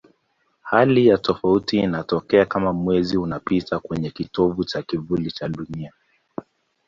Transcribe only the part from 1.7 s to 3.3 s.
inatokea kama Mwezi